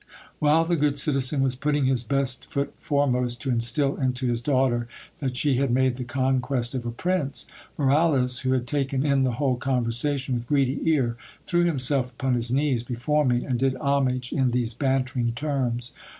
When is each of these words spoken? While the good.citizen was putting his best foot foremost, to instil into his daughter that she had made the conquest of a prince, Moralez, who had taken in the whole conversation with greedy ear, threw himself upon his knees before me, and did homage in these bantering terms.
While 0.39 0.65
the 0.65 0.77
good.citizen 0.77 1.43
was 1.43 1.53
putting 1.53 1.85
his 1.85 2.03
best 2.03 2.47
foot 2.49 2.73
foremost, 2.79 3.39
to 3.41 3.51
instil 3.51 3.97
into 3.97 4.25
his 4.25 4.41
daughter 4.41 4.87
that 5.19 5.37
she 5.37 5.57
had 5.57 5.69
made 5.69 5.97
the 5.97 6.03
conquest 6.03 6.73
of 6.73 6.87
a 6.87 6.89
prince, 6.91 7.45
Moralez, 7.77 8.39
who 8.39 8.53
had 8.53 8.65
taken 8.65 9.05
in 9.05 9.21
the 9.21 9.33
whole 9.33 9.57
conversation 9.57 10.33
with 10.33 10.47
greedy 10.47 10.79
ear, 10.89 11.17
threw 11.45 11.65
himself 11.65 12.09
upon 12.09 12.33
his 12.33 12.49
knees 12.49 12.81
before 12.81 13.25
me, 13.25 13.45
and 13.45 13.59
did 13.59 13.75
homage 13.75 14.33
in 14.33 14.49
these 14.49 14.73
bantering 14.73 15.33
terms. 15.33 15.93